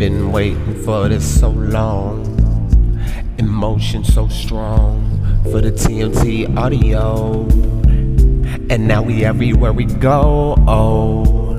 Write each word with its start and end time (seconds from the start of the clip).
Been 0.00 0.32
waiting 0.32 0.82
for 0.82 1.10
this 1.10 1.40
so 1.40 1.50
long. 1.50 2.24
Emotion 3.36 4.02
so 4.02 4.28
strong 4.28 5.20
for 5.42 5.60
the 5.60 5.70
TMT 5.70 6.56
audio. 6.56 7.42
And 8.70 8.88
now 8.88 9.02
we 9.02 9.26
everywhere 9.26 9.74
we 9.74 9.84
go. 9.84 10.54
Oh, 10.66 11.54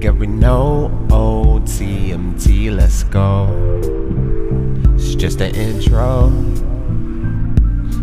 get 0.00 0.16
we 0.16 0.26
know. 0.26 0.90
Oh, 1.10 1.60
TMT, 1.66 2.74
let's 2.74 3.02
go. 3.02 3.46
It's 4.94 5.14
just 5.14 5.42
an 5.42 5.54
intro. 5.54 6.30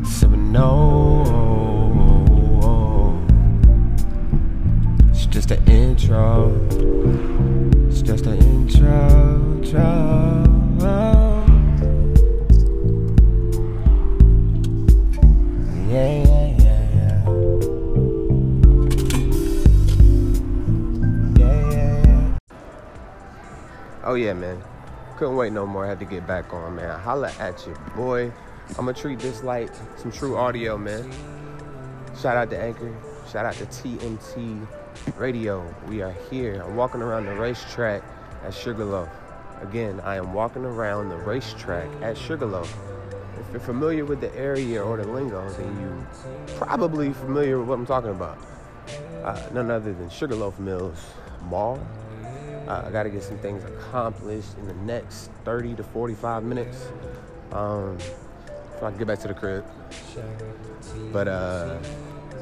So 0.06 0.28
we 0.28 0.38
know. 0.38 1.24
Oh. 2.62 3.20
It's 5.10 5.26
just 5.26 5.50
an 5.50 5.68
intro. 5.68 7.39
Just 8.10 8.26
an 8.26 8.40
intro. 8.40 9.60
intro. 9.62 9.80
Oh 24.04 24.16
yeah, 24.16 24.34
man. 24.34 24.60
Couldn't 25.18 25.36
wait 25.36 25.54
no 25.54 25.68
more. 25.68 25.86
Had 25.86 26.00
to 26.00 26.06
get 26.06 26.26
back 26.26 26.52
on, 26.52 26.78
man. 26.78 27.00
Holla 27.00 27.32
at 27.40 27.64
you, 27.68 27.76
boy. 27.96 28.32
I'ma 28.80 28.94
treat 28.94 29.20
this 29.20 29.44
like 29.44 29.70
some 29.98 30.12
true 30.12 30.36
audio, 30.36 30.80
man. 30.80 31.12
Shout 32.20 32.36
out 32.36 32.50
to 32.50 32.60
Anchor. 32.60 32.92
Shout 33.32 33.46
out 33.46 33.54
to 33.54 33.68
TMT 33.68 34.66
Radio. 35.18 35.66
We 35.88 36.02
are 36.02 36.16
here. 36.30 36.62
I'm 36.62 36.76
walking 36.76 37.02
around 37.02 37.26
the 37.26 37.36
racetrack 37.36 38.04
at 38.44 38.54
Sugarloaf. 38.54 39.10
Again, 39.62 40.00
I 40.02 40.16
am 40.16 40.34
walking 40.34 40.66
around 40.66 41.10
the 41.10 41.18
racetrack 41.18 41.90
at 42.02 42.18
Sugarloaf. 42.18 42.74
If 43.40 43.52
you're 43.52 43.60
familiar 43.60 44.06
with 44.06 44.22
the 44.22 44.34
area 44.36 44.84
or 44.84 44.98
the 44.98 45.08
lingo, 45.08 45.50
then 45.52 45.80
you 45.82 46.08
probably 46.56 47.14
familiar 47.14 47.60
with 47.60 47.68
what 47.68 47.80
I'm 47.80 47.86
talking 47.86 48.12
about. 48.12 48.38
Uh, 49.24 49.42
none 49.54 49.70
other 49.70 49.94
than 49.94 50.10
Sugarloaf 50.10 50.60
Mills 50.60 51.06
Mall. 51.44 51.80
Uh, 52.68 52.84
I 52.86 52.92
got 52.92 53.04
to 53.04 53.10
get 53.10 53.24
some 53.24 53.38
things 53.40 53.64
accomplished 53.64 54.58
in 54.60 54.68
the 54.68 54.74
next 54.86 55.32
30 55.44 55.76
to 55.76 55.84
45 55.84 56.44
minutes. 56.44 56.88
Um, 57.52 57.98
so 58.80 58.86
I 58.86 58.90
can 58.90 58.98
get 58.98 59.08
back 59.08 59.20
to 59.20 59.28
the 59.28 59.34
crib. 59.34 59.66
But 61.12 61.28
uh, 61.28 61.78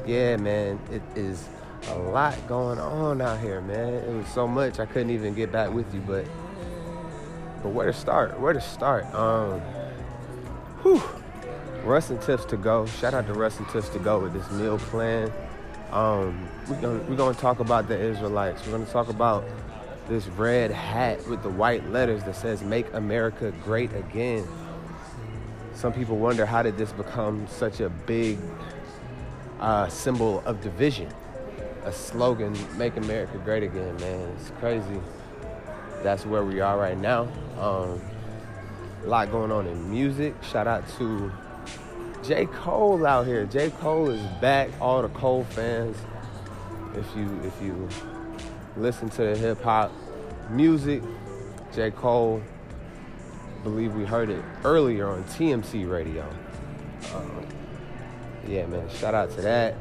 yeah, 0.06 0.36
man, 0.36 0.78
it 0.92 1.02
is 1.16 1.48
a 1.86 1.98
lot 1.98 2.36
going 2.48 2.78
on 2.78 3.20
out 3.20 3.40
here, 3.40 3.60
man. 3.60 3.94
It 3.94 4.08
was 4.08 4.26
so 4.28 4.46
much 4.46 4.78
I 4.78 4.86
couldn't 4.86 5.10
even 5.10 5.34
get 5.34 5.52
back 5.52 5.72
with 5.72 5.92
you, 5.94 6.00
but 6.00 6.26
but 7.62 7.70
where 7.70 7.86
to 7.86 7.92
start? 7.92 8.38
Where 8.38 8.52
to 8.52 8.60
start? 8.60 9.04
Um, 9.14 9.60
whew. 10.82 11.02
Russ 11.84 12.10
and 12.10 12.20
Tips 12.20 12.44
to 12.46 12.56
go. 12.56 12.86
Shout 12.86 13.14
out 13.14 13.26
to 13.26 13.34
Russ 13.34 13.58
and 13.58 13.68
Tips 13.68 13.88
to 13.90 13.98
go 13.98 14.20
with 14.20 14.32
this 14.32 14.50
meal 14.52 14.78
plan. 14.78 15.32
Um, 15.90 16.48
we're 16.68 16.80
gonna 16.80 16.98
we're 17.08 17.16
gonna 17.16 17.38
talk 17.38 17.60
about 17.60 17.88
the 17.88 17.98
Israelites. 17.98 18.64
We're 18.66 18.72
gonna 18.72 18.86
talk 18.86 19.08
about 19.08 19.44
this 20.08 20.26
red 20.28 20.70
hat 20.70 21.26
with 21.28 21.42
the 21.42 21.48
white 21.48 21.88
letters 21.90 22.24
that 22.24 22.36
says 22.36 22.62
"Make 22.62 22.92
America 22.92 23.52
Great 23.64 23.92
Again." 23.94 24.46
Some 25.74 25.92
people 25.92 26.16
wonder 26.16 26.44
how 26.44 26.62
did 26.62 26.76
this 26.76 26.92
become 26.92 27.46
such 27.46 27.80
a 27.80 27.88
big 27.88 28.38
uh, 29.60 29.88
symbol 29.88 30.42
of 30.44 30.60
division, 30.60 31.08
a 31.88 31.92
slogan 31.92 32.54
"Make 32.76 32.96
America 32.96 33.38
Great 33.38 33.62
Again." 33.62 33.96
Man, 33.96 34.20
it's 34.36 34.50
crazy. 34.60 35.00
That's 36.02 36.26
where 36.26 36.44
we 36.44 36.60
are 36.60 36.78
right 36.78 36.96
now. 36.96 37.22
Um, 37.58 38.00
a 39.04 39.08
lot 39.08 39.30
going 39.30 39.50
on 39.50 39.66
in 39.66 39.90
music. 39.90 40.34
Shout 40.42 40.66
out 40.66 40.84
to 40.98 41.32
J. 42.22 42.46
Cole 42.46 43.06
out 43.06 43.26
here. 43.26 43.46
J. 43.46 43.70
Cole 43.70 44.10
is 44.10 44.20
back. 44.40 44.68
All 44.80 45.00
the 45.02 45.08
Cole 45.08 45.44
fans. 45.44 45.96
If 46.94 47.06
you 47.16 47.40
if 47.42 47.60
you 47.62 47.88
listen 48.76 49.08
to 49.10 49.22
the 49.22 49.36
hip 49.36 49.62
hop 49.62 49.90
music, 50.50 51.02
J. 51.74 51.90
Cole. 51.90 52.42
Believe 53.64 53.94
we 53.94 54.04
heard 54.04 54.30
it 54.30 54.44
earlier 54.62 55.08
on 55.08 55.24
TMT 55.24 55.90
radio. 55.90 56.28
Um, 57.14 57.46
yeah, 58.48 58.66
man. 58.66 58.88
Shout 58.88 59.14
out 59.14 59.30
to 59.32 59.42
that. 59.42 59.74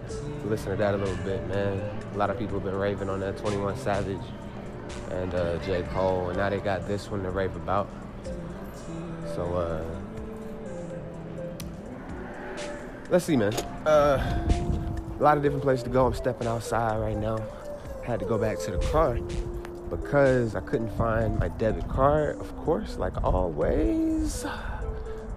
Listen 0.46 0.72
to 0.72 0.78
that 0.78 0.94
a 0.94 0.98
little 0.98 1.16
bit, 1.24 1.46
man. 1.48 1.82
A 2.14 2.18
lot 2.18 2.30
of 2.30 2.38
people 2.38 2.56
have 2.56 2.66
been 2.66 2.76
raving 2.76 3.10
on 3.10 3.20
that 3.22 3.38
21 3.38 3.78
Savage 3.78 4.18
and 5.12 5.34
uh, 5.34 5.58
J. 5.60 5.84
Cole, 5.94 6.30
and 6.30 6.38
now 6.38 6.50
they 6.50 6.60
got 6.60 6.88
this 6.88 7.10
one 7.10 7.24
to 7.24 7.30
rave 7.30 7.56
about. 7.56 7.90
So, 9.36 9.56
uh, 9.56 9.84
let's 13.10 13.26
see, 13.26 13.38
man. 13.38 13.54
Uh, 13.86 14.48
a 15.20 15.24
lot 15.24 15.38
of 15.38 15.44
different 15.44 15.64
places 15.64 15.84
to 15.84 15.90
go. 15.90 16.06
I'm 16.06 16.14
stepping 16.14 16.48
outside 16.48 16.98
right 16.98 17.18
now. 17.18 17.40
Had 18.04 18.20
to 18.20 18.26
go 18.26 18.38
back 18.38 18.60
to 18.60 18.72
the 18.72 18.78
car 18.88 19.18
because 19.90 20.56
I 20.56 20.60
couldn't 20.62 20.96
find 20.98 21.40
my 21.40 21.48
debit 21.50 21.88
card, 21.88 22.40
of 22.40 22.56
course, 22.58 22.98
like 22.98 23.24
always. 23.24 24.46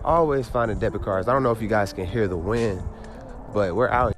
Always 0.04 0.48
finding 0.48 0.78
debit 0.78 1.02
cards. 1.02 1.28
I 1.28 1.32
don't 1.32 1.42
know 1.42 1.50
if 1.50 1.60
you 1.60 1.68
guys 1.68 1.92
can 1.92 2.06
hear 2.06 2.26
the 2.26 2.36
wind, 2.36 2.82
but 3.52 3.74
we're 3.74 3.88
out. 3.88 4.16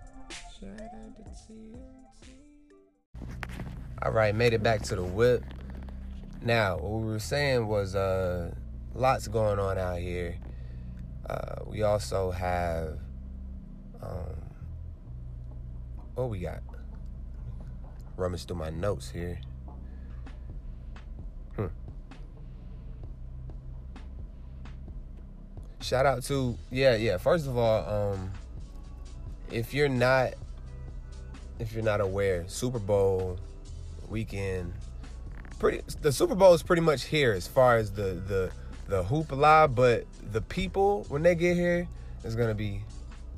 All 4.02 4.10
right, 4.10 4.34
made 4.34 4.52
it 4.52 4.62
back 4.62 4.82
to 4.82 4.96
the 4.96 5.02
whip. 5.02 5.44
Now, 6.42 6.76
what 6.76 7.02
we 7.02 7.12
were 7.12 7.18
saying 7.20 7.68
was 7.68 7.94
uh, 7.94 8.52
lots 8.94 9.28
going 9.28 9.60
on 9.60 9.78
out 9.78 9.98
here. 9.98 10.36
Uh, 11.28 11.56
we 11.66 11.82
also 11.82 12.32
have 12.32 12.98
um, 14.02 14.42
what 16.14 16.28
we 16.28 16.40
got? 16.40 16.62
Rummage 18.16 18.44
through 18.44 18.56
my 18.56 18.70
notes 18.70 19.08
here. 19.08 19.38
Hmm. 21.56 21.66
Shout 25.80 26.06
out 26.06 26.22
to 26.24 26.58
yeah 26.70 26.96
yeah. 26.96 27.16
First 27.18 27.46
of 27.46 27.56
all, 27.56 28.12
um, 28.12 28.32
if 29.52 29.74
you're 29.74 29.88
not 29.88 30.34
if 31.58 31.72
you're 31.72 31.84
not 31.84 32.00
aware, 32.00 32.44
Super 32.48 32.78
Bowl 32.78 33.38
weekend 34.08 34.72
pretty 35.62 35.80
the 36.00 36.10
Super 36.10 36.34
Bowl 36.34 36.54
is 36.54 36.62
pretty 36.62 36.82
much 36.82 37.04
here 37.04 37.32
as 37.32 37.46
far 37.46 37.76
as 37.76 37.92
the 37.92 38.20
the 38.26 38.50
the 38.88 39.04
hoopla, 39.04 39.72
but 39.72 40.04
the 40.32 40.40
people 40.40 41.06
when 41.08 41.22
they 41.22 41.36
get 41.36 41.56
here 41.56 41.86
is 42.24 42.34
gonna 42.34 42.54
be 42.54 42.82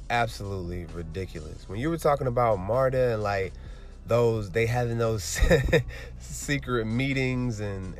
absolutely 0.08 0.86
ridiculous. 0.86 1.68
When 1.68 1.78
you 1.78 1.90
were 1.90 1.98
talking 1.98 2.26
about 2.26 2.58
Marta 2.58 3.12
and 3.12 3.22
like 3.22 3.52
those 4.06 4.50
they 4.50 4.64
having 4.64 4.96
those 4.96 5.38
secret 6.18 6.86
meetings 6.86 7.60
and 7.60 7.94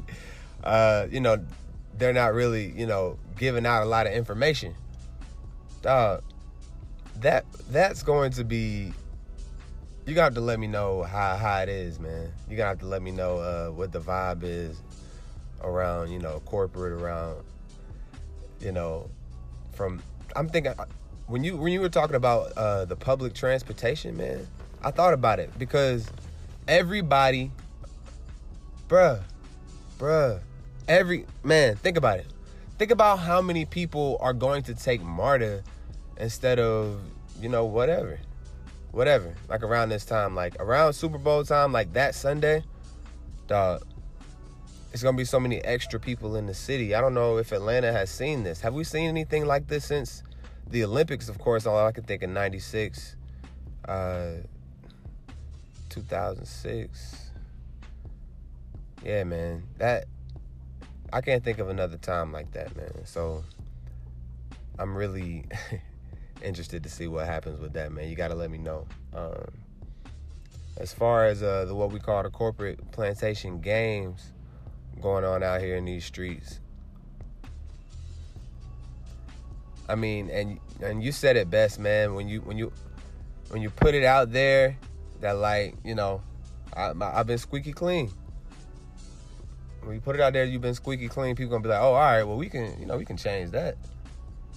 uh 0.64 1.06
you 1.10 1.20
know 1.20 1.42
they're 1.96 2.12
not 2.12 2.34
really 2.34 2.70
you 2.70 2.86
know 2.86 3.18
giving 3.38 3.64
out 3.64 3.82
a 3.82 3.86
lot 3.86 4.06
of 4.06 4.12
information. 4.12 4.74
Dog, 5.80 6.22
that 7.20 7.44
that's 7.70 8.02
going 8.02 8.32
to 8.32 8.44
be 8.44 8.92
you 10.06 10.14
got 10.14 10.34
to 10.34 10.40
let 10.40 10.58
me 10.60 10.66
know 10.66 11.02
how 11.02 11.36
how 11.36 11.58
it 11.60 11.68
is, 11.68 11.98
man. 11.98 12.30
You 12.48 12.56
got 12.56 12.80
to 12.80 12.86
let 12.86 13.02
me 13.02 13.10
know 13.10 13.38
uh, 13.38 13.68
what 13.70 13.92
the 13.92 14.00
vibe 14.00 14.42
is 14.42 14.80
around, 15.62 16.12
you 16.12 16.18
know, 16.18 16.40
corporate 16.44 16.92
around, 16.92 17.42
you 18.60 18.72
know, 18.72 19.08
from. 19.72 20.02
I'm 20.36 20.48
thinking 20.48 20.74
when 21.26 21.42
you 21.42 21.56
when 21.56 21.72
you 21.72 21.80
were 21.80 21.88
talking 21.88 22.16
about 22.16 22.52
uh, 22.52 22.84
the 22.84 22.96
public 22.96 23.34
transportation, 23.34 24.16
man. 24.16 24.46
I 24.82 24.90
thought 24.90 25.14
about 25.14 25.38
it 25.38 25.58
because 25.58 26.06
everybody, 26.68 27.50
bruh, 28.88 29.22
bruh, 29.98 30.40
every 30.86 31.24
man. 31.42 31.76
Think 31.76 31.96
about 31.96 32.18
it. 32.18 32.26
Think 32.76 32.90
about 32.90 33.20
how 33.20 33.40
many 33.40 33.64
people 33.64 34.18
are 34.20 34.34
going 34.34 34.62
to 34.64 34.74
take 34.74 35.00
MARTA 35.02 35.62
instead 36.18 36.58
of 36.58 37.00
you 37.40 37.48
know 37.48 37.64
whatever 37.64 38.18
whatever, 38.94 39.34
like 39.48 39.62
around 39.62 39.88
this 39.88 40.04
time, 40.04 40.34
like 40.34 40.54
around 40.60 40.92
Super 40.92 41.18
Bowl 41.18 41.44
time, 41.44 41.72
like 41.72 41.92
that 41.94 42.14
Sunday, 42.14 42.62
dog, 43.46 43.82
it's 44.92 45.02
gonna 45.02 45.16
be 45.16 45.24
so 45.24 45.40
many 45.40 45.62
extra 45.64 45.98
people 45.98 46.36
in 46.36 46.46
the 46.46 46.54
city. 46.54 46.94
I 46.94 47.00
don't 47.00 47.14
know 47.14 47.38
if 47.38 47.52
Atlanta 47.52 47.92
has 47.92 48.10
seen 48.10 48.44
this. 48.44 48.60
Have 48.60 48.74
we 48.74 48.84
seen 48.84 49.08
anything 49.08 49.46
like 49.46 49.66
this 49.66 49.84
since 49.86 50.22
the 50.68 50.84
Olympics? 50.84 51.28
Of 51.28 51.38
course, 51.38 51.66
all 51.66 51.84
I 51.84 51.92
can 51.92 52.04
think 52.04 52.22
of 52.22 52.30
'96, 52.30 53.16
uh, 53.88 54.34
2006. 55.90 57.30
Yeah, 59.04 59.24
man, 59.24 59.64
that 59.78 60.04
I 61.12 61.20
can't 61.20 61.42
think 61.42 61.58
of 61.58 61.68
another 61.68 61.98
time 61.98 62.32
like 62.32 62.52
that, 62.52 62.74
man. 62.76 63.04
So 63.04 63.44
I'm 64.78 64.96
really. 64.96 65.46
interested 66.44 66.82
to 66.82 66.88
see 66.88 67.08
what 67.08 67.26
happens 67.26 67.60
with 67.60 67.72
that, 67.72 67.92
man. 67.92 68.08
You 68.08 68.16
got 68.16 68.28
to 68.28 68.34
let 68.34 68.50
me 68.50 68.58
know. 68.58 68.86
Um, 69.14 69.52
as 70.76 70.92
far 70.92 71.26
as 71.26 71.42
uh, 71.42 71.64
the 71.66 71.74
what 71.74 71.92
we 71.92 72.00
call 72.00 72.22
the 72.22 72.30
corporate 72.30 72.90
plantation 72.92 73.60
games, 73.60 74.32
going 75.00 75.24
on 75.24 75.42
out 75.42 75.60
here 75.60 75.76
in 75.76 75.84
these 75.84 76.04
streets. 76.04 76.60
I 79.88 79.94
mean, 79.94 80.30
and 80.30 80.58
and 80.82 81.02
you 81.02 81.12
said 81.12 81.36
it 81.36 81.50
best, 81.50 81.78
man. 81.78 82.14
When 82.14 82.28
you 82.28 82.40
when 82.40 82.56
you 82.56 82.72
when 83.50 83.62
you 83.62 83.70
put 83.70 83.94
it 83.94 84.04
out 84.04 84.32
there, 84.32 84.76
that 85.20 85.32
like 85.32 85.76
you 85.84 85.94
know, 85.94 86.22
I, 86.74 86.92
I've 87.00 87.26
been 87.26 87.38
squeaky 87.38 87.72
clean. 87.72 88.10
When 89.82 89.94
you 89.94 90.00
put 90.00 90.16
it 90.16 90.22
out 90.22 90.32
there, 90.32 90.44
you've 90.44 90.62
been 90.62 90.74
squeaky 90.74 91.08
clean. 91.08 91.36
People 91.36 91.50
gonna 91.50 91.62
be 91.62 91.68
like, 91.68 91.80
oh, 91.80 91.92
all 91.92 91.94
right, 91.94 92.22
well 92.24 92.36
we 92.36 92.48
can, 92.48 92.80
you 92.80 92.86
know, 92.86 92.96
we 92.96 93.04
can 93.04 93.18
change 93.18 93.50
that. 93.50 93.76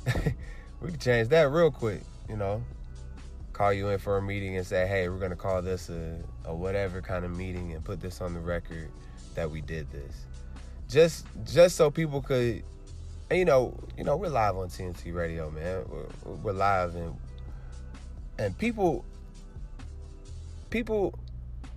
we 0.82 0.92
can 0.92 1.00
change 1.00 1.30
that 1.30 1.50
real 1.50 1.72
quick, 1.72 2.02
you 2.30 2.38
know. 2.38 2.64
Call 3.54 3.74
you 3.74 3.90
in 3.90 3.98
for 3.98 4.18
a 4.18 4.22
meeting 4.22 4.58
and 4.58 4.66
say, 4.66 4.88
hey, 4.88 5.10
we're 5.10 5.18
gonna 5.18 5.36
call 5.36 5.62
this 5.62 5.90
a, 5.90 6.18
a 6.46 6.54
whatever 6.54 7.02
kind 7.02 7.26
of 7.26 7.36
meeting 7.36 7.74
and 7.74 7.84
put 7.84 8.00
this 8.02 8.22
on 8.22 8.34
the 8.34 8.40
record 8.40 8.90
that 9.34 9.50
we 9.50 9.62
did 9.62 9.90
this. 9.92 10.26
Just 10.88 11.26
just 11.44 11.76
so 11.76 11.90
people 11.90 12.22
could 12.22 12.64
and 13.30 13.40
you 13.40 13.46
know, 13.46 13.78
you 13.98 14.04
know, 14.04 14.16
we're 14.16 14.30
live 14.30 14.56
on 14.56 14.70
TMT 14.70 15.14
Radio, 15.14 15.52
man. 15.52 15.84
We're, 15.90 16.34
we're 16.36 16.54
live, 16.54 16.96
and 16.96 17.16
and 18.40 18.58
people, 18.58 19.04
people, 20.70 21.14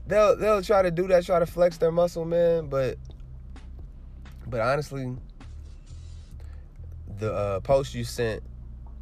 they'll 0.07 0.37
they'll 0.37 0.63
try 0.63 0.83
to 0.83 0.93
do 0.93 1.09
that, 1.09 1.25
try 1.27 1.41
to 1.41 1.47
flex 1.47 1.77
their 1.77 1.91
muscle, 1.91 2.25
man. 2.25 2.69
But 2.69 2.99
but 4.47 4.61
honestly, 4.61 5.17
the 7.19 7.33
uh, 7.33 7.61
post 7.61 7.95
you 7.95 8.05
sent 8.05 8.45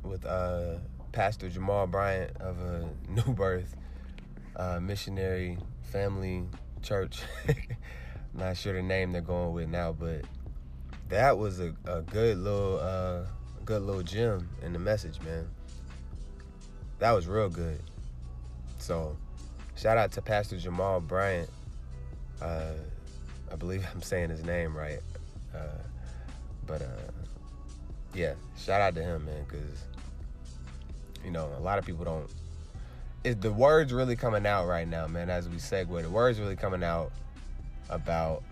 with 0.02 0.24
uh, 0.24 0.76
Pastor 1.12 1.48
Jamal 1.48 1.86
Bryant 1.86 2.36
of 2.38 2.60
a 2.60 2.88
New 3.08 3.34
Birth 3.34 3.74
uh, 4.56 4.80
Missionary 4.80 5.58
Family 5.92 6.44
Church. 6.82 7.20
Not 8.34 8.56
sure 8.56 8.74
the 8.74 8.82
name 8.82 9.12
they're 9.12 9.20
going 9.22 9.52
with 9.52 9.68
now, 9.68 9.92
but 9.92 10.22
that 11.08 11.38
was 11.38 11.60
a, 11.60 11.74
a 11.86 12.02
good 12.02 12.38
little 12.38 12.78
uh, 12.80 13.22
good 13.64 13.82
little 13.82 14.02
gem 14.02 14.48
in 14.62 14.72
the 14.72 14.78
message, 14.78 15.20
man. 15.22 15.48
That 16.98 17.12
was 17.12 17.26
real 17.26 17.48
good. 17.48 17.80
So, 18.78 19.16
shout 19.76 19.98
out 19.98 20.12
to 20.12 20.22
Pastor 20.22 20.58
Jamal 20.58 21.00
Bryant. 21.00 21.48
Uh, 22.40 22.72
I 23.50 23.56
believe 23.56 23.86
I'm 23.94 24.02
saying 24.02 24.30
his 24.30 24.44
name 24.44 24.76
right. 24.76 25.00
Uh, 25.54 25.82
but 26.66 26.82
uh, 26.82 26.86
yeah, 28.14 28.34
shout 28.56 28.81
out 28.81 28.94
to 28.94 29.02
him, 29.02 29.25
man, 29.25 29.44
because 29.49 29.84
you 31.25 31.31
know 31.31 31.50
a 31.56 31.60
lot 31.60 31.78
of 31.78 31.87
people 31.87 32.05
don't. 32.05 32.28
Is 33.25 33.37
the 33.37 33.52
words 33.52 33.93
really 33.93 34.16
coming 34.16 34.46
out 34.46 34.66
right 34.66 34.87
now, 34.87 35.06
man? 35.06 35.28
As 35.28 35.49
we 35.49 35.56
segue, 35.56 36.02
the 36.02 36.10
words 36.10 36.38
really 36.40 36.56
coming 36.56 36.84
out 36.84 37.10
about 37.90 38.43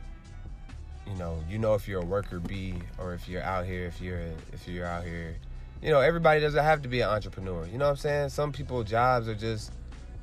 you 1.06 1.14
know, 1.14 1.38
you 1.48 1.58
know 1.58 1.74
if 1.74 1.86
you're 1.86 2.02
a 2.02 2.04
worker 2.04 2.40
bee 2.40 2.74
or 2.98 3.14
if 3.14 3.28
you're 3.28 3.42
out 3.42 3.64
here, 3.64 3.86
if 3.86 4.00
you're 4.00 4.22
if 4.52 4.66
you're 4.66 4.86
out 4.86 5.04
here, 5.04 5.36
you 5.82 5.90
know, 5.90 6.00
everybody 6.00 6.40
doesn't 6.40 6.62
have 6.62 6.82
to 6.82 6.88
be 6.88 7.00
an 7.00 7.08
entrepreneur. 7.08 7.66
You 7.66 7.78
know 7.78 7.84
what 7.84 7.92
I'm 7.92 7.96
saying? 7.96 8.28
Some 8.30 8.52
people 8.52 8.82
jobs 8.82 9.28
are 9.28 9.34
just 9.34 9.72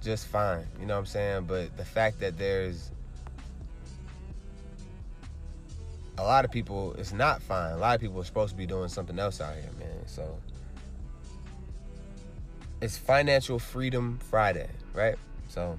just 0.01 0.27
fine. 0.27 0.65
You 0.79 0.85
know 0.85 0.95
what 0.95 1.01
I'm 1.01 1.05
saying? 1.05 1.45
But 1.45 1.75
the 1.77 1.85
fact 1.85 2.19
that 2.19 2.37
there's 2.37 2.91
a 6.23 6.27
lot 6.27 6.45
of 6.45 6.51
people, 6.51 6.95
it's 6.97 7.13
not 7.13 7.41
fine. 7.41 7.73
A 7.73 7.77
lot 7.77 7.95
of 7.95 8.01
people 8.01 8.19
are 8.19 8.23
supposed 8.23 8.51
to 8.51 8.57
be 8.57 8.65
doing 8.65 8.89
something 8.89 9.19
else 9.19 9.41
out 9.41 9.55
here, 9.55 9.69
man. 9.79 10.07
So 10.07 10.37
it's 12.81 12.97
Financial 12.97 13.59
Freedom 13.59 14.19
Friday, 14.29 14.69
right? 14.93 15.15
So 15.49 15.77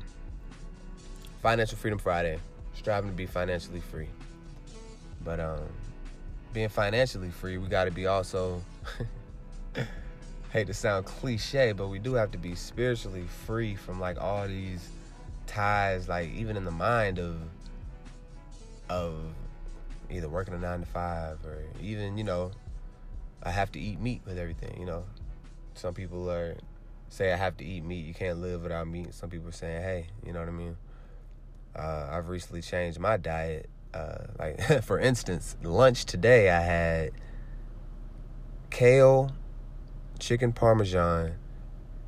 Financial 1.43 1.77
Freedom 1.79 1.99
Friday, 1.99 2.39
striving 2.75 3.11
to 3.11 3.17
be 3.17 3.27
financially 3.27 3.81
free. 3.81 4.09
But 5.23 5.41
um, 5.41 5.63
being 6.53 6.69
financially 6.69 7.31
free, 7.31 7.59
we 7.59 7.69
got 7.69 7.85
to 7.85 7.91
be 7.91 8.07
also. 8.07 8.63
hate 10.55 10.69
to 10.69 10.75
sound 10.75 11.05
cliche, 11.05 11.73
but 11.73 11.89
we 11.89 11.99
do 11.99 12.15
have 12.15 12.31
to 12.31 12.39
be 12.39 12.55
spiritually 12.55 13.25
free 13.45 13.75
from 13.75 13.99
like 13.99 14.21
all 14.21 14.47
these 14.47 14.89
ties, 15.49 16.09
like 16.09 16.31
even 16.33 16.57
in 16.57 16.65
the 16.65 16.71
mind 16.71 17.19
of 17.19 17.37
of 18.89 19.15
either 20.15 20.29
working 20.29 20.55
a 20.55 20.59
nine 20.59 20.81
to 20.81 20.87
five 20.87 21.39
or 21.45 21.63
even 21.81 22.17
you 22.17 22.25
know 22.25 22.53
I 23.43 23.51
have 23.51 23.71
to 23.73 23.81
eat 23.81 24.01
meat 24.01 24.23
with 24.25 24.39
everything. 24.39 24.79
You 24.79 24.87
know, 24.87 25.05
some 25.75 25.95
people 25.95 26.31
are 26.31 26.57
say 27.09 27.33
I 27.33 27.37
have 27.37 27.57
to 27.59 27.65
eat 27.65 27.85
meat. 27.85 28.07
You 28.07 28.15
can't 28.15 28.41
live 28.41 28.63
without 28.63 28.89
meat. 28.89 29.15
Some 29.15 29.31
people 29.31 29.49
are 29.49 29.53
saying, 29.53 29.83
hey, 29.83 30.07
you 30.25 30.33
know 30.33 30.41
what 30.41 30.49
I 30.49 30.53
mean. 30.53 30.77
Uh, 31.77 32.09
I've 32.11 32.29
recently 32.29 32.63
changed 32.63 32.99
my 32.99 33.17
diet 33.17 33.69
uh, 33.95 34.27
like 34.39 34.83
for 34.83 34.99
instance, 34.99 35.57
lunch 35.63 36.05
today 36.05 36.51
I 36.51 36.61
had 36.61 37.13
kale, 38.71 39.31
chicken 40.19 40.53
parmesan, 40.53 41.37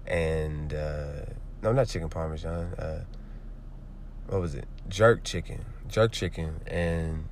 and 0.06 0.74
uh, 0.74 1.26
no, 1.62 1.72
not 1.72 1.88
chicken 1.88 2.08
parmesan. 2.08 2.74
Uh, 2.74 3.04
what 4.28 4.40
was 4.40 4.54
it? 4.54 4.66
Jerk 4.88 5.22
chicken, 5.22 5.64
jerk 5.88 6.12
chicken, 6.12 6.60
and 6.66 7.28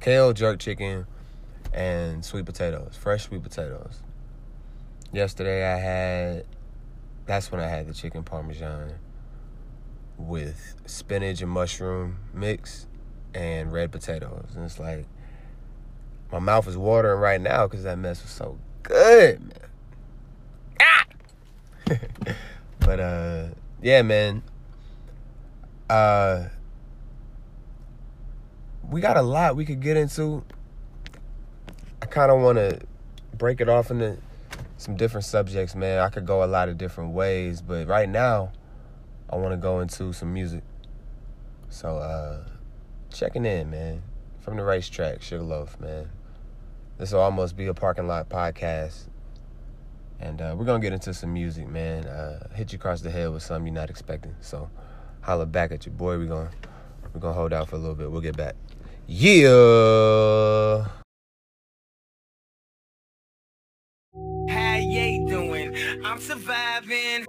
kale 0.00 0.32
jerk 0.32 0.58
chicken, 0.58 1.06
and 1.72 2.24
sweet 2.24 2.46
potatoes, 2.46 2.96
fresh 2.96 3.24
sweet 3.24 3.42
potatoes. 3.42 4.02
Yesterday 5.12 5.64
I 5.64 5.78
had. 5.78 6.44
That's 7.26 7.52
when 7.52 7.60
I 7.60 7.66
had 7.66 7.86
the 7.86 7.94
chicken 7.94 8.24
parmesan 8.24 8.94
with 10.18 10.74
spinach 10.86 11.40
and 11.42 11.50
mushroom 11.50 12.18
mix 12.34 12.86
and 13.34 13.72
red 13.72 13.92
potatoes. 13.92 14.50
And 14.54 14.64
it's 14.64 14.78
like, 14.78 15.06
my 16.32 16.38
mouth 16.38 16.66
is 16.66 16.76
watering 16.76 17.20
right 17.20 17.40
now 17.40 17.66
because 17.66 17.84
that 17.84 17.98
mess 17.98 18.22
was 18.22 18.30
so 18.30 18.58
good, 18.82 19.40
man. 19.40 19.70
Ah! 20.80 21.04
but, 22.80 23.00
uh, 23.00 23.48
yeah, 23.82 24.02
man. 24.02 24.42
Uh, 25.88 26.48
we 28.90 29.00
got 29.00 29.16
a 29.16 29.22
lot 29.22 29.56
we 29.56 29.64
could 29.64 29.80
get 29.80 29.96
into. 29.96 30.44
I 32.02 32.06
kind 32.06 32.30
of 32.30 32.40
want 32.40 32.58
to 32.58 32.80
break 33.36 33.60
it 33.60 33.68
off 33.68 33.90
into 33.90 34.18
some 34.78 34.96
different 34.96 35.24
subjects, 35.24 35.74
man. 35.74 36.00
I 36.00 36.08
could 36.08 36.26
go 36.26 36.42
a 36.42 36.46
lot 36.46 36.68
of 36.68 36.76
different 36.76 37.12
ways, 37.12 37.62
but 37.62 37.86
right 37.86 38.08
now, 38.08 38.52
I 39.28 39.36
want 39.36 39.52
to 39.52 39.56
go 39.56 39.80
into 39.80 40.12
some 40.12 40.32
music. 40.32 40.64
So, 41.68 41.98
uh, 41.98 42.44
checking 43.12 43.44
in, 43.44 43.70
man, 43.70 44.02
from 44.40 44.56
the 44.56 44.64
racetrack, 44.64 45.22
Sugarloaf, 45.22 45.78
man. 45.78 46.10
This 46.98 47.12
will 47.12 47.20
almost 47.20 47.56
be 47.56 47.66
a 47.66 47.74
parking 47.74 48.08
lot 48.08 48.28
podcast. 48.28 49.06
And 50.18 50.40
uh, 50.40 50.54
we're 50.58 50.64
going 50.64 50.80
to 50.80 50.84
get 50.84 50.92
into 50.92 51.14
some 51.14 51.32
music, 51.32 51.68
man. 51.68 52.06
Uh, 52.06 52.48
hit 52.54 52.72
you 52.72 52.76
across 52.76 53.00
the 53.00 53.10
head 53.10 53.30
with 53.30 53.42
something 53.42 53.66
you're 53.66 53.74
not 53.74 53.88
expecting. 53.88 54.34
So 54.40 54.68
holla 55.22 55.46
back 55.46 55.70
at 55.72 55.86
your 55.86 55.94
boy. 55.94 56.18
We're 56.18 56.26
going 56.26 56.48
we're 57.14 57.20
gonna 57.20 57.34
hold 57.34 57.52
out 57.52 57.68
for 57.68 57.76
a 57.76 57.78
little 57.78 57.94
bit. 57.94 58.10
We'll 58.10 58.20
get 58.20 58.36
back. 58.36 58.54
Yeah. 59.12 60.86
How 64.48 64.76
you 64.76 65.26
doing? 65.26 65.74
I'm 66.04 66.20
surviving. 66.20 67.26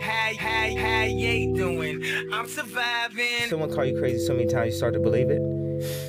How, 0.00 0.32
how, 0.38 0.76
how 0.78 1.02
you 1.04 1.54
doing? 1.54 2.02
I'm 2.32 2.48
surviving. 2.48 3.50
Someone 3.50 3.70
call 3.70 3.84
you 3.84 3.98
crazy 3.98 4.18
so 4.24 4.32
many 4.32 4.46
times 4.46 4.72
you 4.72 4.78
start 4.78 4.94
to 4.94 5.00
believe 5.00 5.28
it. 5.28 5.42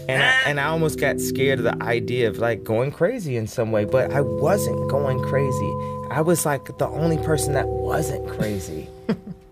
And 0.07 0.23
I, 0.23 0.39
and 0.45 0.59
I 0.61 0.67
almost 0.67 0.97
got 0.97 1.19
scared 1.19 1.59
of 1.59 1.65
the 1.65 1.83
idea 1.83 2.29
of 2.29 2.37
like 2.37 2.63
going 2.63 2.91
crazy 2.91 3.35
in 3.35 3.47
some 3.47 3.73
way, 3.73 3.83
but 3.83 4.13
I 4.13 4.21
wasn't 4.21 4.89
going 4.89 5.21
crazy. 5.23 5.73
I 6.09 6.21
was 6.21 6.45
like 6.45 6.77
the 6.77 6.87
only 6.87 7.17
person 7.17 7.51
that 7.51 7.67
wasn't 7.67 8.29
crazy. 8.29 8.87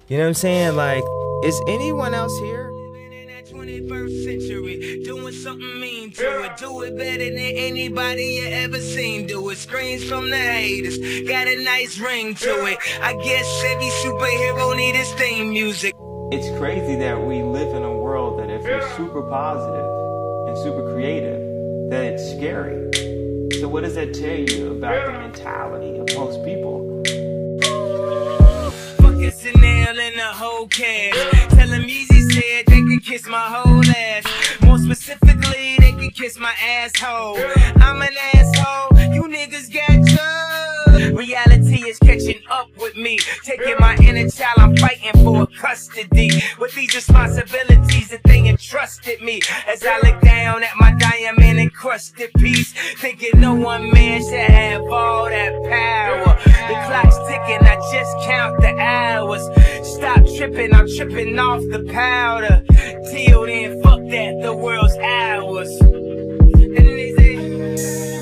you 0.08 0.18
know 0.18 0.24
what 0.24 0.28
I'm 0.30 0.34
saying? 0.36 0.78
Like, 0.78 1.04
is 1.44 1.62
anyone 1.68 2.14
else 2.14 2.40
here? 2.40 2.72
21st 3.52 4.24
century, 4.24 5.04
doing 5.04 5.34
something 5.34 5.80
mean 5.80 6.10
to 6.12 6.44
it. 6.44 6.56
Do 6.58 6.84
it 6.84 6.98
better 6.98 7.26
than 7.26 7.38
anybody 7.38 8.24
you 8.24 8.46
ever 8.46 8.80
seen. 8.80 9.28
Do 9.28 9.50
it. 9.50 9.58
Screams 9.58 10.06
from 10.06 10.30
the 10.30 10.38
haters, 10.38 10.98
got 11.28 11.48
a 11.48 11.62
nice 11.62 12.00
ring 12.00 12.34
to 12.36 12.66
it. 12.66 12.78
I 13.02 13.14
guess 13.14 13.64
every 13.66 13.90
superhero 14.04 14.76
need 14.76 14.96
his 14.96 15.12
theme 15.14 15.50
music. 15.50 15.94
It's 16.32 16.48
crazy 16.58 16.96
that 16.96 17.22
we 17.22 17.44
live 17.44 17.76
in 17.76 17.84
a 17.84 17.94
world 17.94 18.40
that 18.40 18.50
if 18.50 18.64
you're 18.64 18.82
super 18.96 19.22
positive 19.24 19.86
and 20.48 20.58
super 20.58 20.94
creative, 20.94 21.42
that 21.90 22.06
it's 22.06 22.32
scary. 22.32 22.90
So 23.60 23.68
what 23.68 23.84
does 23.84 23.96
that 23.96 24.14
tell 24.14 24.40
you 24.40 24.72
about 24.72 25.08
the 25.08 25.20
mentality 25.20 25.98
of 26.00 26.08
most 26.16 26.44
people? 26.46 27.04
Fuck 28.96 29.20
it's 29.20 29.44
a 29.46 29.52
nail 29.60 30.00
in 30.00 30.16
the 30.16 30.24
whole 30.24 30.68
cast. 30.68 31.61
Kiss 33.12 33.28
my 33.28 33.38
whole 33.40 33.84
ass. 33.90 34.24
More 34.62 34.78
specifically, 34.78 35.76
they 35.80 35.92
can 35.92 36.12
kiss 36.12 36.40
my 36.40 36.54
asshole. 36.64 37.38
I'm 37.82 38.02
an 38.02 38.16
asshole. 38.34 38.98
You 39.14 39.24
niggas 39.24 39.68
got 39.74 39.91
Reality 41.10 41.90
is 41.90 41.98
catching 42.00 42.42
up 42.50 42.70
with 42.78 42.96
me. 42.96 43.18
Taking 43.44 43.76
my 43.80 43.96
inner 43.98 44.30
child, 44.30 44.58
I'm 44.58 44.76
fighting 44.78 45.24
for 45.24 45.48
custody. 45.48 46.30
With 46.60 46.74
these 46.76 46.94
responsibilities 46.96 48.10
that 48.10 48.24
they 48.24 48.48
entrusted 48.48 49.22
me. 49.22 49.42
As 49.68 49.84
I 49.86 49.98
look 49.98 50.22
down 50.22 50.64
at 50.64 50.76
my 50.78 50.94
diamond 50.98 51.60
encrusted 51.60 52.32
piece, 52.36 52.74
thinking 53.00 53.40
no 53.40 53.54
one 53.56 53.92
man 53.92 54.22
should 54.22 54.40
have 54.40 54.84
all 54.84 55.26
that 55.26 55.54
power. 55.64 56.38
The 56.68 56.76
clock's 56.88 57.18
ticking, 57.28 57.66
I 57.68 57.76
just 57.92 58.28
count 58.28 58.62
the 58.62 58.78
hours. 58.78 59.44
Stop 59.88 60.26
tripping, 60.38 60.74
I'm 60.74 60.88
tripping 60.88 61.38
off 61.40 61.62
the 61.62 61.84
powder. 61.92 62.64
Till 63.12 63.46
then, 63.46 63.82
fuck 63.82 64.00
that, 64.10 64.40
the 64.42 64.54
world's 64.56 64.96
ours. 64.98 65.70
And 65.82 66.76
they 66.76 67.14
say, 67.18 67.36
and 67.36 68.21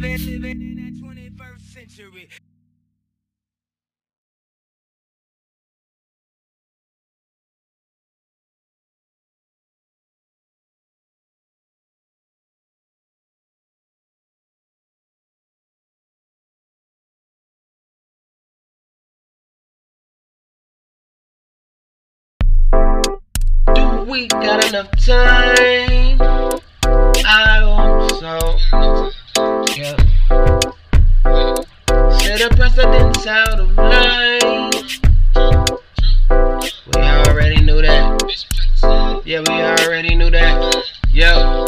living, 0.00 0.40
living 0.40 0.62
in 0.62 0.76
that 0.76 0.94
21st 1.02 1.60
century. 1.60 2.28
we 24.06 24.26
got 24.26 24.66
enough 24.68 24.90
time. 25.04 26.20
I 27.24 27.60
hope 27.62 28.10
so. 28.18 29.10
Yeah. 29.76 29.96
Set 32.18 32.40
a 32.40 32.48
precedence 32.56 33.26
out 33.26 33.60
of 33.60 33.70
line. 33.76 34.70
We 36.94 37.02
already 37.02 37.62
knew 37.62 37.80
that. 37.80 39.22
Yeah, 39.24 39.42
we 39.46 39.54
already 39.54 40.16
knew 40.16 40.30
that. 40.30 40.84
Yo. 41.12 41.66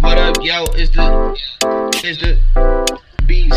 What 0.00 0.16
up, 0.16 0.36
yo? 0.40 0.64
Is 0.74 0.90
the 0.92 1.36
is 2.02 2.18
the 2.18 2.38
beat 3.26 3.52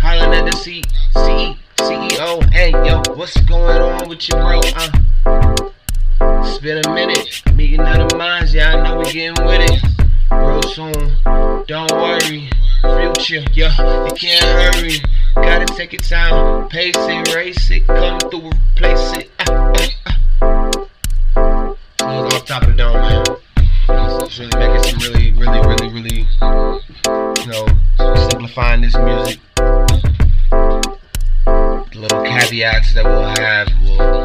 hollering 0.00 0.32
at 0.32 0.50
the 0.50 0.56
C 0.56 0.82
C 1.14 1.58
CEO? 1.76 2.50
Hey, 2.52 2.70
yo, 2.70 3.02
what's 3.14 3.36
going 3.42 3.82
on 3.82 4.08
with 4.08 4.28
you, 4.28 4.34
bro? 4.34 4.60
Uh, 4.76 5.70
it's 6.44 6.58
been 6.58 6.80
a 6.86 6.94
minute. 6.94 7.42
Meeting 7.54 7.80
other 7.80 8.16
minds, 8.16 8.54
yeah, 8.54 8.76
I 8.76 8.82
know 8.82 8.98
we 8.98 9.12
getting 9.12 9.44
with 9.44 9.70
it. 9.70 9.91
Real 10.40 10.62
soon. 10.62 11.64
Don't 11.66 11.92
worry. 11.92 12.50
Future, 12.82 13.44
yeah, 13.52 14.06
you 14.06 14.14
can't 14.14 14.74
hurry. 14.74 14.98
Gotta 15.36 15.66
take 15.74 15.92
your 15.92 16.00
time. 16.00 16.68
Pace 16.68 16.96
it, 16.96 17.34
race 17.34 17.70
it, 17.70 17.86
come 17.86 18.18
through, 18.18 18.50
replace 18.76 19.12
it. 19.12 19.30
Ah, 19.38 19.72
ah, 20.46 20.88
ah. 21.36 21.76
Off 22.02 22.44
top 22.44 22.62
of 22.62 22.68
the 22.70 22.74
dome, 22.74 22.94
man. 22.94 23.24
It's 24.24 24.38
really 24.38 24.58
making 24.58 24.82
some 24.82 24.98
really, 25.00 25.32
really, 25.32 25.60
really, 25.66 25.88
really, 25.92 26.26
you 27.40 27.46
know, 27.46 27.66
simplifying 28.28 28.80
this 28.80 28.96
music. 28.96 29.38
The 31.92 31.98
little 31.98 32.22
caveats 32.24 32.94
that 32.94 33.04
we'll 33.04 33.34
have 33.36 33.68
will 33.84 34.21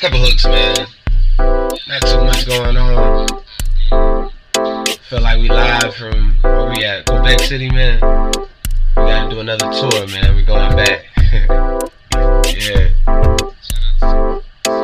couple 0.00 0.20
hooks, 0.20 0.46
man. 0.46 0.86
Not 1.38 2.00
too 2.06 2.24
much 2.24 2.46
going 2.46 2.74
on. 2.74 3.28
Feel 5.10 5.20
like 5.20 5.38
we 5.38 5.50
live 5.50 5.94
from 5.94 6.38
where 6.40 6.70
we 6.70 6.82
at, 6.84 7.04
Quebec 7.04 7.40
City, 7.40 7.70
man. 7.70 8.00
We 8.96 9.02
gotta 9.02 9.28
do 9.28 9.40
another 9.40 9.66
tour, 9.66 10.06
man. 10.06 10.34
We're 10.34 10.46
going 10.46 10.74
back. 10.74 11.04
yeah. 12.56 12.92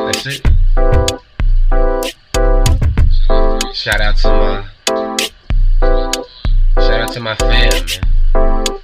That's 0.05 0.27
it. 0.27 0.45
Shout 3.73 4.01
out 4.01 4.17
to 4.17 4.27
my 4.27 4.69
shout 6.75 7.01
out 7.01 7.11
to 7.13 7.19
my 7.19 7.35
fam, 7.35 7.85
man. 7.87 8.77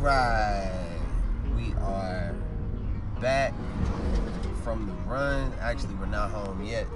Right, 0.00 0.98
we 1.54 1.74
are 1.74 2.34
back 3.20 3.52
from 4.64 4.86
the 4.86 4.92
run. 5.10 5.52
Actually, 5.60 5.94
we're 5.96 6.06
not 6.06 6.30
home 6.30 6.64
yet. 6.64 6.86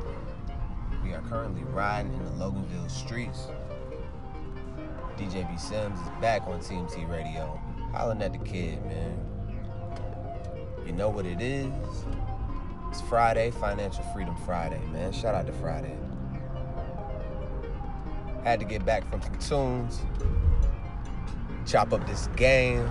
We 1.03 1.12
are 1.12 1.21
currently 1.29 1.64
riding 1.64 2.14
in 2.14 2.25
the 2.25 2.31
Loganville 2.31 2.90
streets. 2.90 3.49
DJ 5.19 5.49
B 5.51 5.59
Sims 5.59 6.01
is 6.01 6.09
back 6.23 6.47
on 6.47 6.61
TMT 6.61 7.09
Radio, 7.11 7.61
hollering 7.93 8.23
at 8.23 8.33
the 8.33 8.38
kid, 8.38 8.83
man. 8.87 9.19
You 10.87 10.93
know 10.93 11.11
what 11.11 11.27
it 11.27 11.43
is? 11.43 11.71
It's 12.90 13.03
Friday, 13.03 13.51
Financial 13.51 14.03
Freedom 14.14 14.35
Friday, 14.47 14.81
man. 14.93 15.12
Shout 15.12 15.35
out 15.35 15.47
to 15.47 15.53
Friday. 15.53 15.95
Had 18.45 18.61
to 18.61 18.67
get 18.67 18.85
back 18.87 19.09
from 19.11 19.21
tunes 19.40 20.01
chop 21.66 21.92
up 21.92 22.07
this 22.07 22.29
game. 22.37 22.90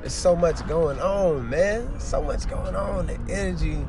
There's 0.00 0.14
so 0.14 0.36
much 0.36 0.66
going 0.68 1.00
on, 1.00 1.48
man. 1.50 1.98
So 1.98 2.22
much 2.22 2.48
going 2.48 2.76
on. 2.76 3.06
The 3.06 3.18
energy. 3.28 3.84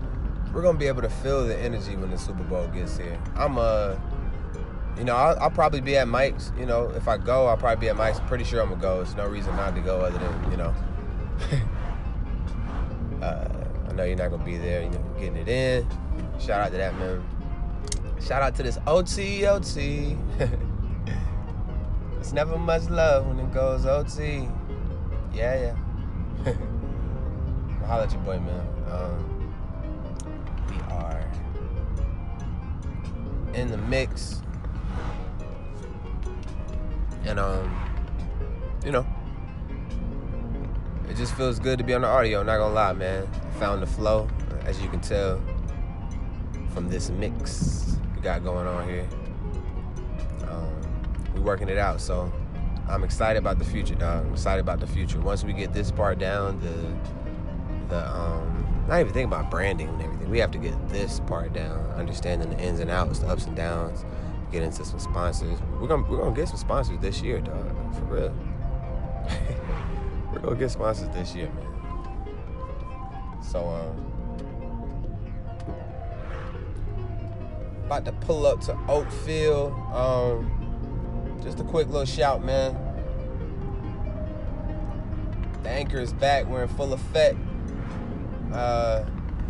We're 0.53 0.61
gonna 0.61 0.77
be 0.77 0.87
able 0.87 1.03
to 1.03 1.09
feel 1.09 1.45
the 1.45 1.57
energy 1.57 1.95
when 1.95 2.09
the 2.09 2.17
Super 2.17 2.43
Bowl 2.43 2.67
gets 2.67 2.97
here. 2.97 3.19
I'm 3.35 3.57
uh 3.57 3.95
you 4.97 5.03
know, 5.03 5.15
I'll, 5.15 5.37
I'll 5.39 5.51
probably 5.51 5.81
be 5.81 5.95
at 5.97 6.07
Mike's. 6.07 6.51
You 6.57 6.65
know, 6.65 6.89
if 6.95 7.07
I 7.07 7.17
go, 7.17 7.45
I'll 7.45 7.57
probably 7.57 7.81
be 7.81 7.89
at 7.89 7.95
Mike's. 7.95 8.19
Pretty 8.21 8.43
sure 8.43 8.61
I'm 8.61 8.69
gonna 8.69 8.81
go. 8.81 9.03
There's 9.03 9.15
no 9.15 9.27
reason 9.27 9.55
not 9.55 9.75
to 9.75 9.81
go 9.81 9.99
other 9.99 10.17
than, 10.17 10.51
you 10.51 10.57
know. 10.57 10.73
uh, 13.21 13.47
I 13.87 13.93
know 13.93 14.03
you're 14.03 14.15
not 14.15 14.31
gonna 14.31 14.43
be 14.43 14.57
there, 14.57 14.81
you 14.81 14.89
know, 14.89 15.03
getting 15.19 15.37
it 15.37 15.47
in. 15.47 15.87
Shout 16.39 16.61
out 16.61 16.71
to 16.71 16.77
that 16.77 16.97
man. 16.97 17.23
Shout 18.19 18.41
out 18.41 18.55
to 18.55 18.63
this 18.63 18.79
OT 18.87 19.45
OT. 19.45 20.17
It's 22.27 22.33
never 22.33 22.57
much 22.57 22.89
love 22.89 23.25
when 23.25 23.39
it 23.39 23.53
goes 23.53 23.85
OT. 23.85 24.49
Yeah, 25.33 25.73
yeah. 26.43 26.53
Holler 27.87 28.03
at 28.03 28.11
your 28.11 28.19
boy, 28.23 28.37
man. 28.37 28.67
Um, 28.91 29.53
we 30.69 30.75
are 30.93 31.25
in 33.53 33.71
the 33.71 33.77
mix. 33.77 34.41
And, 37.23 37.39
um, 37.39 37.73
you 38.83 38.91
know, 38.91 39.07
it 41.09 41.15
just 41.15 41.33
feels 41.35 41.59
good 41.59 41.77
to 41.77 41.85
be 41.85 41.93
on 41.93 42.01
the 42.01 42.09
audio, 42.09 42.43
not 42.43 42.57
gonna 42.57 42.73
lie, 42.73 42.91
man. 42.91 43.25
I 43.25 43.57
found 43.57 43.81
the 43.81 43.87
flow, 43.87 44.27
as 44.65 44.81
you 44.81 44.89
can 44.89 44.99
tell 44.99 45.41
from 46.73 46.89
this 46.89 47.09
mix 47.09 47.97
we 48.13 48.21
got 48.21 48.43
going 48.43 48.67
on 48.67 48.85
here 48.85 49.07
we 51.37 51.43
working 51.43 51.69
it 51.69 51.77
out. 51.77 52.01
So 52.01 52.31
I'm 52.87 53.03
excited 53.03 53.39
about 53.39 53.59
the 53.59 53.65
future, 53.65 53.95
dog. 53.95 54.25
I'm 54.25 54.33
excited 54.33 54.61
about 54.61 54.79
the 54.79 54.87
future. 54.87 55.19
Once 55.19 55.43
we 55.43 55.53
get 55.53 55.73
this 55.73 55.91
part 55.91 56.19
down, 56.19 56.59
the 56.59 57.95
the 57.95 58.09
um 58.09 58.85
not 58.87 59.01
even 59.01 59.13
thinking 59.13 59.31
about 59.31 59.51
branding 59.51 59.89
and 59.89 60.01
everything. 60.01 60.29
We 60.29 60.39
have 60.39 60.51
to 60.51 60.57
get 60.57 60.89
this 60.89 61.19
part 61.21 61.53
down, 61.53 61.89
understanding 61.91 62.49
the 62.49 62.59
ins 62.59 62.79
and 62.79 62.89
outs, 62.89 63.19
the 63.19 63.27
ups 63.27 63.45
and 63.45 63.55
downs, 63.55 64.05
get 64.51 64.63
into 64.63 64.85
some 64.85 64.99
sponsors. 64.99 65.59
We're 65.79 65.87
gonna 65.87 66.09
we're 66.09 66.19
gonna 66.19 66.35
get 66.35 66.47
some 66.47 66.57
sponsors 66.57 66.99
this 66.99 67.21
year, 67.21 67.39
dog. 67.39 67.95
For 67.95 68.05
real. 68.05 68.35
we're 70.31 70.39
gonna 70.39 70.55
get 70.55 70.71
sponsors 70.71 71.09
this 71.09 71.35
year, 71.35 71.49
man. 71.49 71.65
So 73.41 73.67
um 73.67 74.03
about 77.85 78.03
to 78.03 78.11
pull 78.11 78.45
up 78.45 78.59
to 78.61 78.73
Oakfield. 78.73 79.71
Um 79.93 80.66
just 81.47 81.61
a 81.61 81.63
quick 81.63 81.87
little 81.87 82.03
shout, 82.03 82.43
man. 82.43 82.77
The 85.63 85.69
anchor 85.69 85.97
is 85.97 86.11
back. 86.11 86.45
We're 86.45 86.63
in 86.63 86.67
full 86.67 86.91
effect. 86.91 87.37
Uh, 88.51 89.05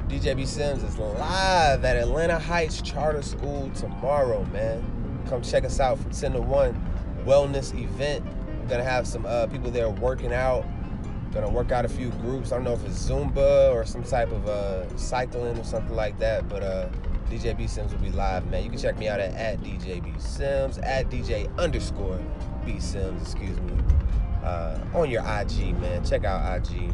DJ 0.08 0.36
B 0.36 0.46
Sims 0.46 0.84
is 0.84 1.00
live 1.00 1.84
at 1.84 1.96
Atlanta 1.96 2.38
Heights 2.38 2.84
Charter 2.84 3.24
School 3.24 3.72
tomorrow, 3.72 4.44
man. 4.46 5.24
Come 5.28 5.42
check 5.42 5.64
us 5.64 5.80
out 5.80 5.98
from 5.98 6.12
10 6.12 6.34
to 6.34 6.42
1 6.42 7.24
wellness 7.26 7.74
event. 7.74 8.24
We're 8.62 8.68
gonna 8.68 8.84
have 8.84 9.08
some 9.08 9.26
uh, 9.26 9.48
people 9.48 9.72
there 9.72 9.90
working 9.90 10.34
out. 10.34 10.66
Gonna 11.34 11.50
work 11.50 11.72
out 11.72 11.84
a 11.84 11.90
few 11.90 12.12
groups. 12.12 12.52
I 12.52 12.58
don't 12.58 12.64
know 12.64 12.74
if 12.74 12.86
it's 12.86 13.10
Zumba 13.10 13.74
or 13.74 13.86
some 13.86 14.04
type 14.04 14.32
of 14.32 14.48
uh, 14.48 14.96
cycling 14.98 15.58
or 15.58 15.64
something 15.64 15.96
like 15.96 16.20
that, 16.20 16.48
but 16.48 16.62
uh, 16.62 16.90
DJ 17.30 17.58
B 17.58 17.68
Sims 17.68 17.92
will 17.92 18.00
be 18.00 18.12
live, 18.12 18.50
man. 18.50 18.64
You 18.64 18.70
can 18.70 18.80
check 18.80 18.98
me 18.98 19.08
out 19.08 19.20
at, 19.20 19.34
at 19.34 19.60
DJ 19.60 20.04
B 20.04 20.14
Sims, 20.18 20.78
at 20.80 21.10
DJ 21.10 21.56
underscore 21.58 22.20
B 22.66 22.80
Sims, 22.80 23.22
excuse 23.22 23.60
me. 23.62 23.74
Uh, 24.44 24.80
on 24.94 25.10
your 25.10 25.22
IG, 25.22 25.78
man. 25.80 26.06
Check 26.06 26.24
out 26.24 26.58
IG. 26.58 26.94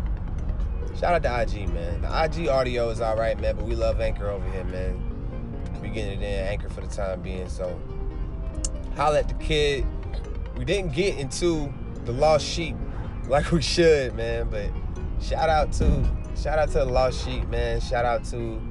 Shout 0.99 1.13
out 1.13 1.23
to 1.23 1.41
IG, 1.41 1.69
man. 1.69 2.01
The 2.01 2.23
IG 2.23 2.47
audio 2.47 2.89
is 2.89 3.01
all 3.01 3.15
right, 3.15 3.39
man, 3.39 3.55
but 3.55 3.65
we 3.65 3.75
love 3.75 4.01
Anchor 4.01 4.27
over 4.27 4.49
here, 4.51 4.63
man. 4.65 5.01
We 5.81 5.89
getting 5.89 6.21
it 6.21 6.25
in 6.25 6.47
Anchor 6.47 6.69
for 6.69 6.81
the 6.81 6.87
time 6.87 7.21
being, 7.21 7.49
so 7.49 7.79
holla 8.95 9.19
at 9.19 9.27
the 9.27 9.35
kid. 9.35 9.85
We 10.57 10.65
didn't 10.65 10.93
get 10.93 11.17
into 11.17 11.73
the 12.05 12.11
lost 12.11 12.45
sheep 12.45 12.75
like 13.27 13.51
we 13.51 13.61
should, 13.61 14.15
man, 14.15 14.49
but 14.49 14.69
shout 15.21 15.49
out 15.49 15.71
to 15.73 16.09
shout 16.35 16.59
out 16.59 16.69
to 16.69 16.79
the 16.79 16.85
lost 16.85 17.23
sheep, 17.23 17.47
man. 17.49 17.81
Shout 17.81 18.05
out 18.05 18.23
to 18.25 18.61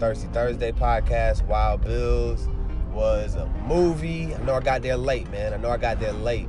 Thirsty 0.00 0.28
Thursday 0.28 0.72
podcast. 0.72 1.46
Wild 1.46 1.82
Bills 1.82 2.48
was 2.90 3.34
a 3.34 3.44
movie. 3.68 4.34
I 4.34 4.38
know 4.44 4.54
I 4.54 4.60
got 4.60 4.80
there 4.80 4.96
late, 4.96 5.30
man. 5.30 5.52
I 5.52 5.58
know 5.58 5.68
I 5.68 5.76
got 5.76 6.00
there 6.00 6.14
late, 6.14 6.48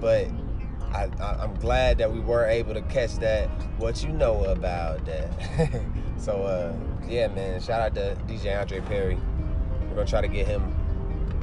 but 0.00 0.26
I, 0.92 1.08
am 1.20 1.54
glad 1.60 1.98
that 1.98 2.12
we 2.12 2.18
were 2.18 2.44
able 2.44 2.74
to 2.74 2.82
catch 2.82 3.14
that. 3.18 3.46
What 3.78 4.02
you 4.02 4.08
know 4.08 4.44
about 4.46 5.04
that? 5.06 5.80
so 6.18 6.42
uh, 6.42 6.74
yeah, 7.08 7.28
man. 7.28 7.60
Shout 7.60 7.80
out 7.80 7.94
to 7.94 8.16
DJ 8.26 8.60
Andre 8.60 8.80
Perry. 8.80 9.16
We're 9.82 9.94
gonna 9.94 10.04
try 10.04 10.20
to 10.20 10.26
get 10.26 10.48
him 10.48 10.74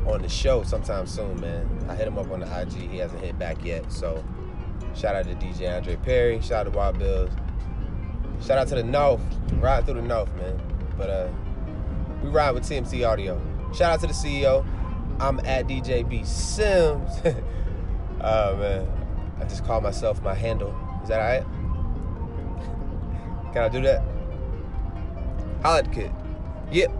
on 0.06 0.24
the 0.24 0.30
show 0.30 0.62
sometime 0.64 1.08
soon, 1.08 1.40
man. 1.40 1.86
I 1.88 1.96
hit 1.96 2.06
him 2.06 2.18
up 2.18 2.30
on 2.32 2.42
the 2.42 2.62
IG. 2.62 2.92
He 2.92 2.98
hasn't 2.98 3.24
hit 3.24 3.40
back 3.40 3.64
yet. 3.64 3.90
So 3.94 4.22
shout 4.94 5.16
out 5.16 5.24
to 5.24 5.36
DJ 5.36 5.74
Andre 5.74 5.96
Perry. 5.96 6.42
Shout 6.42 6.68
out 6.68 6.74
to 6.74 6.78
Wild 6.78 7.00
Bills. 7.00 7.32
Shout 8.46 8.58
out 8.58 8.68
to 8.68 8.76
the 8.76 8.84
North. 8.84 9.22
Ride 9.54 9.86
through 9.86 9.96
the 9.96 10.02
North, 10.02 10.36
man. 10.36 10.62
But 10.98 11.10
uh, 11.10 11.28
we 12.26 12.32
ride 12.32 12.52
with 12.52 12.64
TMT 12.64 13.08
Audio. 13.08 13.40
Shout 13.74 13.94
out 13.94 14.00
to 14.02 14.08
the 14.08 14.14
CEO. 14.14 14.66
I'm 15.20 15.40
at 15.42 15.68
DJ 15.68 16.08
B 16.08 16.24
Sims. 16.24 17.12
oh 18.22 18.56
man. 18.58 18.88
I 19.40 19.44
just 19.44 19.64
call 19.66 19.80
myself 19.82 20.22
my 20.22 20.34
handle. 20.34 20.76
Is 21.04 21.10
that 21.10 21.20
alright? 21.20 21.46
Can 23.54 23.64
I 23.64 23.70
do 23.70 23.82
that? 23.82 24.04
Holla 25.62 25.80
at 25.80 25.86
the 25.86 25.92
kid. 25.92 26.12
Yep. 26.72 26.92